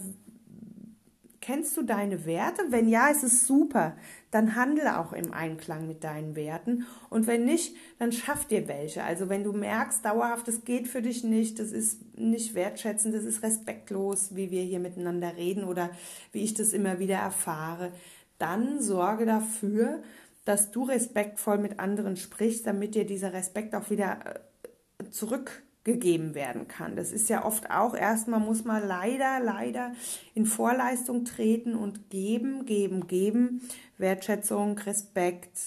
[1.44, 2.62] Kennst du deine Werte?
[2.70, 3.94] Wenn ja, ist es super.
[4.30, 6.86] Dann handle auch im Einklang mit deinen Werten.
[7.10, 9.04] Und wenn nicht, dann schaff dir welche.
[9.04, 13.24] Also wenn du merkst, dauerhaft, es geht für dich nicht, das ist nicht wertschätzend, das
[13.24, 15.90] ist respektlos, wie wir hier miteinander reden oder
[16.32, 17.92] wie ich das immer wieder erfahre,
[18.38, 20.02] dann sorge dafür,
[20.46, 24.40] dass du respektvoll mit anderen sprichst, damit dir dieser Respekt auch wieder
[24.98, 26.96] äh, zurück gegeben werden kann.
[26.96, 29.92] Das ist ja oft auch erstmal muss man leider, leider
[30.34, 33.60] in Vorleistung treten und geben, geben, geben.
[33.98, 35.58] Wertschätzung, Respekt,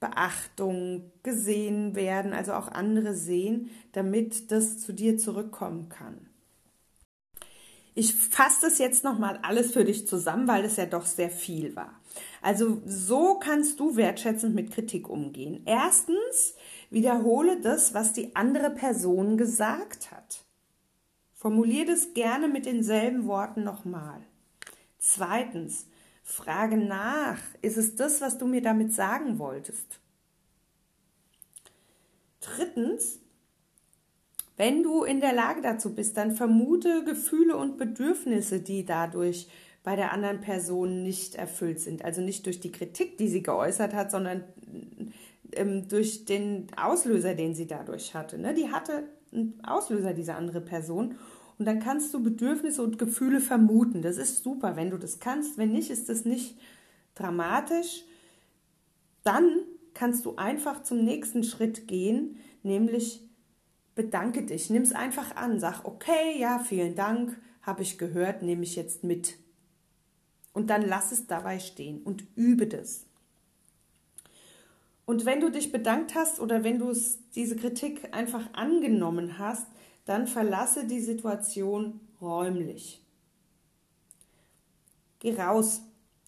[0.00, 6.26] Beachtung, gesehen werden, also auch andere sehen, damit das zu dir zurückkommen kann.
[7.94, 11.76] Ich fasse das jetzt nochmal alles für dich zusammen, weil es ja doch sehr viel
[11.76, 12.00] war.
[12.40, 15.62] Also so kannst du wertschätzend mit Kritik umgehen.
[15.66, 16.54] Erstens,
[16.92, 20.44] Wiederhole das, was die andere Person gesagt hat.
[21.32, 24.20] Formulier das gerne mit denselben Worten nochmal.
[24.98, 25.86] Zweitens,
[26.22, 30.00] frage nach, ist es das, was du mir damit sagen wolltest?
[32.40, 33.20] Drittens,
[34.58, 39.48] wenn du in der Lage dazu bist, dann vermute Gefühle und Bedürfnisse, die dadurch
[39.82, 42.04] bei der anderen Person nicht erfüllt sind.
[42.04, 44.44] Also nicht durch die Kritik, die sie geäußert hat, sondern
[45.54, 48.38] ähm, durch den Auslöser, den sie dadurch hatte.
[48.38, 48.54] Ne?
[48.54, 51.16] Die hatte einen Auslöser, diese andere Person.
[51.58, 54.02] Und dann kannst du Bedürfnisse und Gefühle vermuten.
[54.02, 55.58] Das ist super, wenn du das kannst.
[55.58, 56.58] Wenn nicht, ist das nicht
[57.14, 58.04] dramatisch.
[59.22, 59.60] Dann
[59.94, 63.20] kannst du einfach zum nächsten Schritt gehen, nämlich
[63.94, 64.70] bedanke dich.
[64.70, 65.60] Nimm es einfach an.
[65.60, 69.36] Sag, okay, ja, vielen Dank, habe ich gehört, nehme ich jetzt mit.
[70.52, 73.06] Und dann lass es dabei stehen und übe das.
[75.04, 76.92] Und wenn du dich bedankt hast oder wenn du
[77.34, 79.66] diese Kritik einfach angenommen hast,
[80.04, 83.04] dann verlasse die Situation räumlich.
[85.18, 85.82] Geh raus,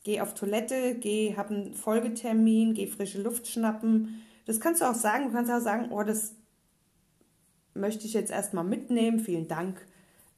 [0.05, 4.23] geh auf Toilette, geh, hab einen Folgetermin, geh frische Luft schnappen.
[4.47, 5.27] Das kannst du auch sagen.
[5.27, 6.35] Du kannst auch sagen, oh, das
[7.75, 9.19] möchte ich jetzt erstmal mitnehmen.
[9.19, 9.85] Vielen Dank.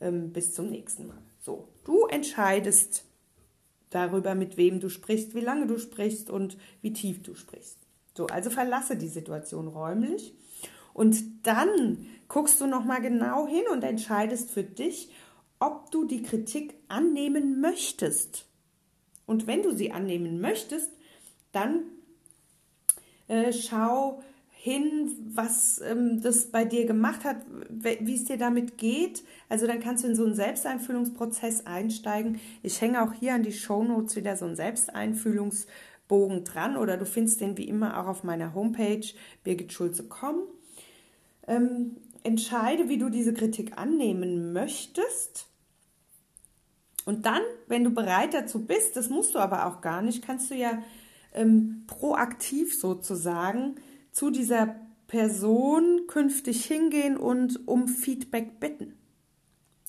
[0.01, 1.23] Ähm, bis zum nächsten Mal.
[1.41, 3.05] So, du entscheidest
[3.91, 7.86] darüber, mit wem du sprichst, wie lange du sprichst und wie tief du sprichst.
[8.17, 10.35] So, also verlasse die Situation räumlich
[10.95, 15.11] und dann guckst du noch mal genau hin und entscheidest für dich,
[15.59, 18.47] ob du die Kritik annehmen möchtest.
[19.27, 20.91] Und wenn du sie annehmen möchtest,
[21.53, 21.83] dann
[23.29, 27.37] äh, schau hin, was ähm, das bei dir gemacht hat,
[27.69, 29.23] wie es dir damit geht.
[29.49, 32.41] Also dann kannst du in so einen Selbsteinfühlungsprozess einsteigen.
[32.63, 35.67] Ich hänge auch hier an die Shownotes wieder so einen Selbsteinfühlungsprozess
[36.09, 39.07] Bogen dran oder du findest den wie immer auch auf meiner Homepage
[39.45, 40.43] birgitschulze.com.
[41.49, 45.47] Ähm, entscheide, wie du diese Kritik annehmen möchtest.
[47.05, 50.51] Und dann, wenn du bereit dazu bist, das musst du aber auch gar nicht, kannst
[50.51, 50.83] du ja
[51.33, 53.77] ähm, proaktiv sozusagen
[54.11, 54.75] zu dieser
[55.07, 58.95] Person künftig hingehen und um Feedback bitten.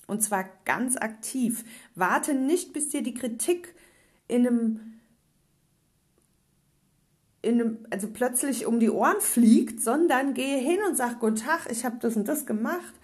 [0.06, 1.64] Und zwar ganz aktiv.
[1.94, 3.74] Warte nicht, bis dir die Kritik
[4.28, 4.97] in einem
[7.42, 11.84] in, also plötzlich um die Ohren fliegt, sondern gehe hin und sag Guten Tag, ich
[11.84, 12.94] habe das und das gemacht.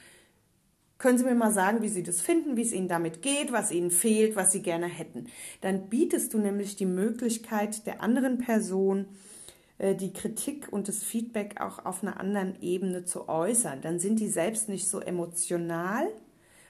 [0.98, 3.70] Können Sie mir mal sagen, wie Sie das finden, wie es Ihnen damit geht, was
[3.70, 5.26] Ihnen fehlt, was Sie gerne hätten?
[5.60, 9.06] Dann bietest du nämlich die Möglichkeit der anderen Person,
[9.78, 13.82] äh, die Kritik und das Feedback auch auf einer anderen Ebene zu äußern.
[13.82, 16.08] Dann sind die selbst nicht so emotional,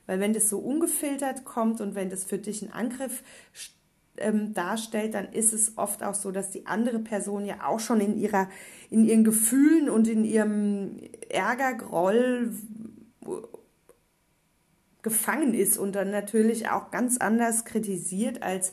[0.07, 3.23] Weil wenn das so ungefiltert kommt und wenn das für dich ein Angriff
[4.19, 8.01] ähm, darstellt, dann ist es oft auch so, dass die andere Person ja auch schon
[8.01, 8.49] in ihrer,
[8.91, 10.99] in ihren Gefühlen und in ihrem
[11.29, 12.53] Ärger, Groll
[15.03, 18.73] gefangen ist und dann natürlich auch ganz anders kritisiert, als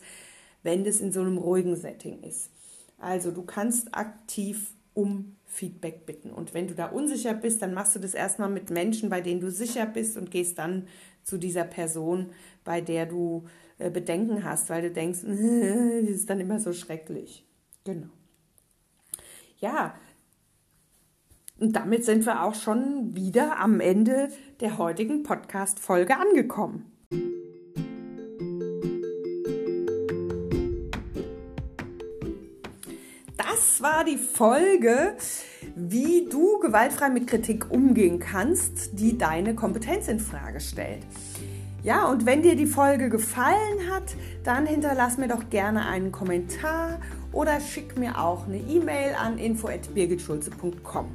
[0.63, 2.49] wenn das in so einem ruhigen Setting ist.
[2.97, 6.31] Also du kannst aktiv um Feedback bitten.
[6.31, 9.41] Und wenn du da unsicher bist, dann machst du das erstmal mit Menschen, bei denen
[9.41, 10.87] du sicher bist und gehst dann
[11.23, 12.31] zu dieser Person,
[12.63, 13.45] bei der du
[13.89, 17.45] Bedenken hast, weil du denkst, das ist dann immer so schrecklich.
[17.83, 18.07] Genau.
[19.59, 19.95] Ja,
[21.61, 24.29] und damit sind wir auch schon wieder am Ende
[24.61, 26.91] der heutigen Podcast-Folge angekommen.
[33.37, 35.15] Das war die Folge,
[35.75, 41.05] wie du gewaltfrei mit Kritik umgehen kannst, die deine Kompetenz in Frage stellt.
[41.83, 46.99] Ja, und wenn dir die Folge gefallen hat, dann hinterlass mir doch gerne einen Kommentar
[47.31, 51.07] oder schick mir auch eine E-Mail an info@birgitschulze.com.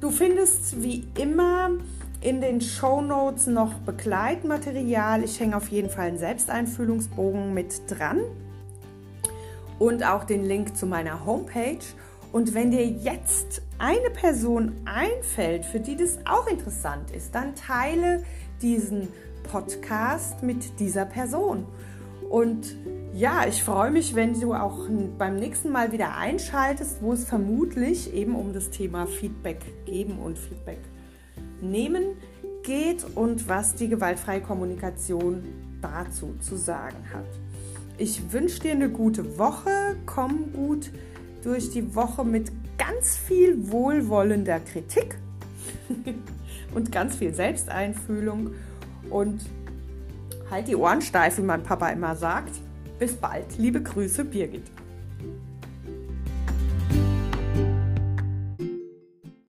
[0.00, 1.70] Du findest wie immer
[2.20, 5.24] in den Show Notes noch Begleitmaterial.
[5.24, 8.20] Ich hänge auf jeden Fall einen Selbsteinfühlungsbogen mit dran
[9.80, 11.78] und auch den Link zu meiner Homepage.
[12.30, 18.22] Und wenn dir jetzt eine Person einfällt, für die das auch interessant ist, dann teile
[18.62, 19.08] diesen
[19.42, 21.66] Podcast mit dieser Person.
[22.28, 22.76] Und
[23.12, 24.88] ja, ich freue mich, wenn du auch
[25.18, 30.38] beim nächsten Mal wieder einschaltest, wo es vermutlich eben um das Thema Feedback geben und
[30.38, 30.78] Feedback
[31.60, 32.04] nehmen
[32.62, 35.42] geht und was die gewaltfreie Kommunikation
[35.80, 37.26] dazu zu sagen hat.
[37.98, 40.90] Ich wünsche dir eine gute Woche, komm gut
[41.42, 45.18] durch die Woche mit ganz viel wohlwollender Kritik
[46.74, 48.52] und ganz viel Selbsteinfühlung
[49.10, 49.42] und
[50.50, 52.52] halt die Ohren steif, wie mein Papa immer sagt.
[52.98, 53.58] Bis bald.
[53.58, 54.64] Liebe Grüße, Birgit.